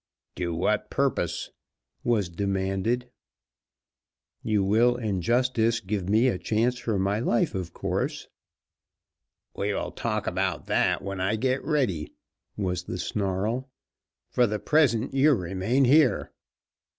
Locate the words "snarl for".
12.97-14.47